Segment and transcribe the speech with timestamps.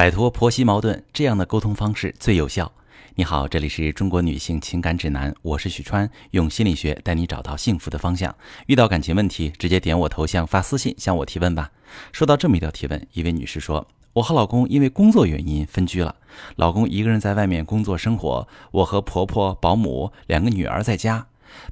[0.00, 2.72] 摆脱婆媳矛盾，这样的沟通方式最有效。
[3.16, 8.34] 你好，这里是中国女性情感指南，我是许川，用心理学带你找到幸福的方向。
[8.66, 11.70] 遇到感情问题，直接点我头像发私信向我提问吧。
[12.12, 16.16] 收到这么一条提问，一位女士说：“我和老公因为工作原因分居了，
[16.56, 21.26] 老公一个人在外面工作生活，我和婆婆、保姆两个女儿在家。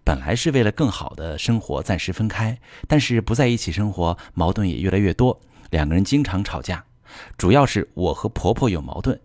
[0.05, 5.41] 本来是为了更好的生活暂时分开，但是不在一起生活，矛盾也越来越多，
[5.71, 6.85] 两个人经常吵架。”
[7.37, 9.19] 主要是我和婆婆有矛盾，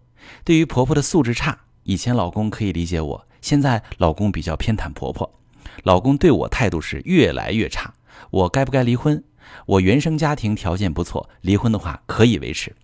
[0.44, 5.40] 对于婆婆的素质差，以前老公可以理解我，现在老公比较偏袒婆婆，
[5.84, 7.94] 老公对我态度是越来越差，
[8.32, 9.24] 我该不该离婚？
[9.66, 12.76] 我原生家庭条件不错，离婚的话可以维持。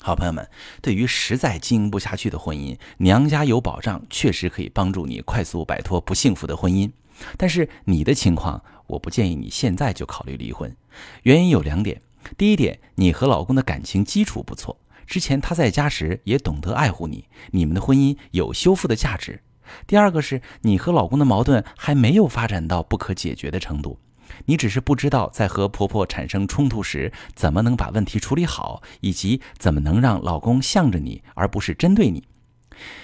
[0.00, 0.48] 好朋友们，
[0.80, 6.90] 对于实在经营不下去的婚姻，娘家有保障，确实可以帮助你快速摆脱不幸福的婚姻。
[7.36, 10.74] 但是你的情况，我不建议你现在就考虑离婚，
[11.22, 12.02] 原因有两点。
[12.36, 19.42] 第一点，你和老公的感情基础不错，之前他在家时也懂得爱护你，你们的婚姻有修复的价值。
[19.86, 23.98] 第二个是你和老公的矛盾还没有发展到不可解决的程度，
[24.46, 32.24] 你只是不知道在和婆婆产生冲突时怎么能把问题处理好，以及怎么能让老公向着你而不是针对你。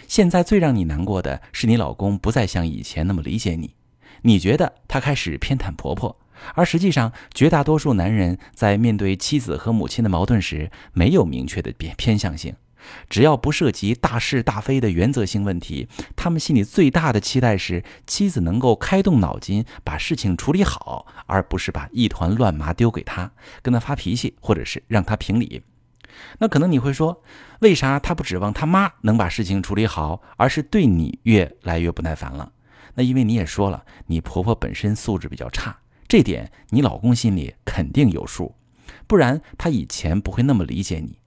[0.07, 3.75] 现在最让你难过的是你老公不再像以前那么理解你，
[4.23, 6.19] 你觉得他开始偏袒婆婆。
[6.55, 12.55] 而实际上，绝大多数男人在面对妻子和母亲的矛盾时，没有明确的偏偏向性。
[13.11, 25.63] 只要不涉及大是大非的原则性问题，他们心里最大的期待是妻子能够开动脑筋把事情处理好，而不是把一团乱麻丢给他，跟他发脾气，或者是让他评理。
[26.39, 27.23] 那可能你会说，
[27.61, 32.53] 为啥他不指望他妈能把事情处理好，而是对你越来越不耐烦了？
[32.95, 35.77] 那因为你也说了，你婆婆本身素质比较差。
[36.09, 38.55] 这点你老公心里肯定有数，
[39.07, 41.19] 不然他以前不会那么理解你。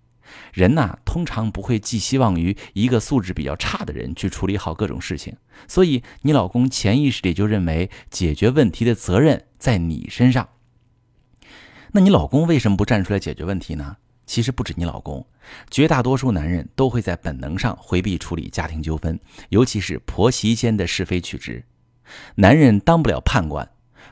[0.54, 5.36] 人呐，通常不会寄希望于一个素质比较差的人去处理好各种事情，
[5.68, 10.50] 所以你老公潜意识里就认为解决问题的责任在你身上。
[11.92, 13.98] 那你老公为什么不站出来解决问题呢？
[14.26, 15.28] 其实不止你老公，
[15.70, 19.20] 绝大多数男人都会在本能上回避处理家庭纠纷，
[19.50, 21.64] 尤其是婆媳间的是非曲直。
[22.36, 23.70] 男人当不了判官。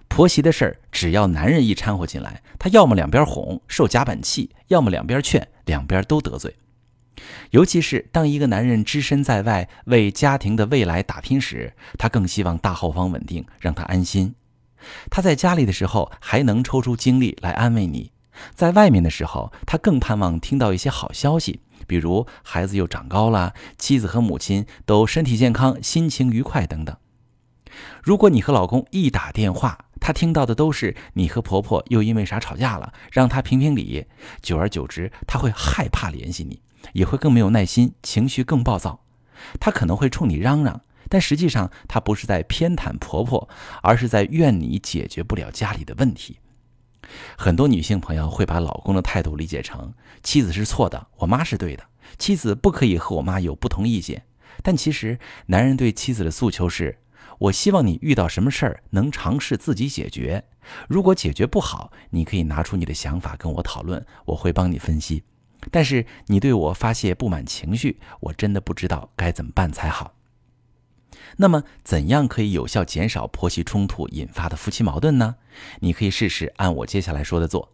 [0.08, 6.56] 婆媳的事儿，只要男人一掺和进来，他要么两边哄受夹板气，要么两边劝，两边都得罪。
[7.52, 14.36] 尤其是当一个男人只身在外为家庭的未来打拼时，他更希望大后方稳定，让他安心。
[15.12, 18.12] 他在家里的时候还能抽出精力来安慰你，
[18.56, 26.96] 在外面的时候，他更盼望听到一些好消息，比如孩子又长高了，妻子和母亲都身体健康，心情愉快等等。
[28.02, 34.06] 如果你和老公一打电话，他听到的都是你和婆婆又因为啥吵架了，让他评评理。
[34.42, 36.62] 久而久之，他会害怕联系你，
[36.94, 39.04] 也会更没有耐心，情绪更暴躁。
[39.60, 43.50] 他可能会冲你嚷嚷，但实际上他不是在偏袒婆婆，
[43.84, 46.40] 而是在怨你解决不了家里的问题。
[47.38, 49.94] 很多女性朋友会把老公的态度理解成
[50.24, 51.84] 妻子是错的，我妈是对的，
[52.18, 54.24] 妻子不可以和我妈有不同意见。
[54.64, 57.00] 但其实，男人对妻子的诉求是。
[57.40, 60.44] 我希望你遇到什么事儿能尝试自己解决，
[60.88, 65.24] 如果解决不好，你可以拿出你的想法跟我讨论，我会帮你分析。
[65.72, 70.14] 但是你对我发泄不满情绪，我真的不知道该怎么办才好。
[71.38, 75.36] 那么，怎样可以有效减少婆媳冲突引发的夫妻矛盾呢？
[75.80, 77.72] 你可以试试按我接下来说的做。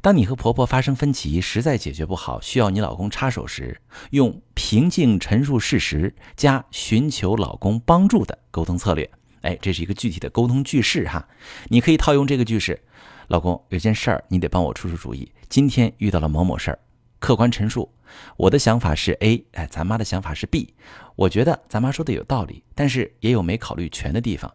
[0.00, 9.10] 当你和婆婆发生分歧，实在解决不好，需要你老公插手时，用平静陈述事实加寻求老公帮助的沟通策略。
[9.42, 11.26] 哎，这是一个具体的沟通句式哈，
[11.68, 12.80] 你可以套用这个句式：
[13.28, 15.30] 老公，有件事儿你得帮我出出主意。
[15.48, 16.78] 今天遇到了某某事儿，
[17.18, 17.90] 客观陈述，
[18.36, 20.74] 我的想法是 A，哎，咱妈的想法是 B。
[21.16, 24.52] 我觉得咱妈说的有道理，但是也有没考虑全的地方，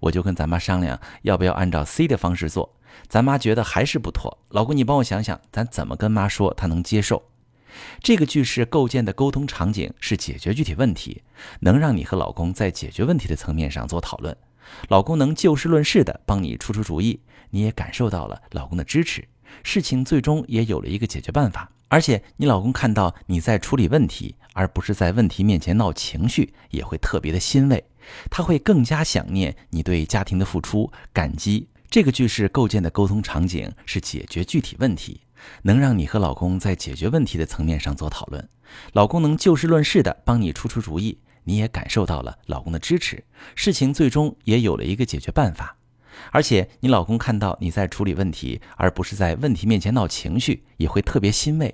[0.00, 2.74] 我就跟咱妈商量，要不要按照 C 的方式做。
[3.08, 7.22] 咱妈觉得还是不妥，老公你帮我想想，咱怎么跟妈说她能接受？
[8.00, 11.22] 这个句式构建的沟通场景是解决具体问题，
[11.60, 14.36] 能让你和老公在解决问题的层面上做讨论，
[14.88, 17.18] 老公能就事论事的帮你出出主意，
[17.50, 19.26] 你也感受到了老公的支持，
[19.64, 27.84] 事情最终也有了一个解决办法，而且你老公看到你在处理问题，而不是在问题面前闹情绪，也会特别的欣慰，
[28.30, 31.68] 他会更加想念你对家庭的付出，感激。
[31.90, 35.20] 这个句式构建的沟通场景是解决具体问题，
[35.62, 38.48] 能让你和老公在解决问题的层面上做讨论，
[38.94, 43.22] 老公能就事论事的帮你出出主意，你也感受到了老公的支持，
[43.54, 45.76] 事情最终也有了一个解决办法，
[46.32, 51.72] 而且你老公看到你在处理问题，而不是在问题面前闹情绪，也会特别欣慰。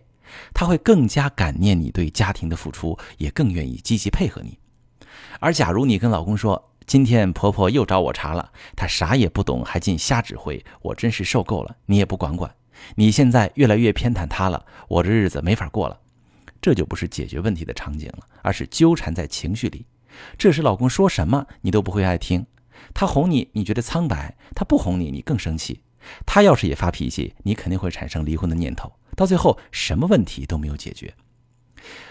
[0.52, 4.58] 他会更加感念你对家庭的付出，也更愿意积极配合你。
[5.38, 12.54] 而假如你跟老公说，今天婆婆又找我茬了，她啥也不懂，还净瞎指挥，我真是受够了，你也不管管，
[12.96, 16.00] 你现在越来越偏袒她了，我这日子没法过了。
[16.60, 19.86] 这就不是解决问题的场景了，而是纠缠在情绪里。
[20.36, 22.44] 这时老公说什么你都不会爱听，
[22.92, 25.80] 他哄你你觉得苍白，他不哄你你更生气。
[26.26, 31.14] 他要是也发脾气，你肯定会产生离婚的念头，到最后什么问题都没有解决。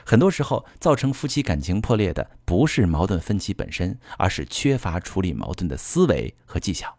[0.05, 6.95] 很多时候，造成夫妻感情破裂的不是矛盾分歧本身，而是缺乏处理矛盾的思维和技巧。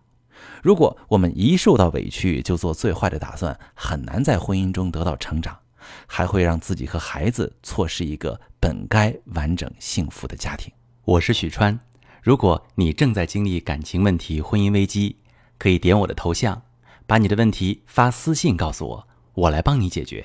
[0.62, 5.58] 如果我们一受到委屈就做最坏的打算，很难在婚姻中得到成长，
[6.06, 10.72] 还会让自己和孩子错失一个本该完整幸福的家庭。
[11.04, 11.78] 我是许川，
[12.22, 15.16] 如果你正在经历感情问题、婚姻危机，
[15.58, 16.62] 可以点我的头像，
[17.06, 20.24] 把你的问题发私信告诉我，我来帮你解决。